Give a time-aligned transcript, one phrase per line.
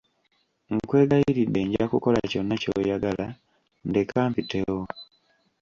[0.73, 3.27] Nkwegayiridde nja kukola kyonna kyoyagala
[3.89, 4.81] ndeka mpitewo.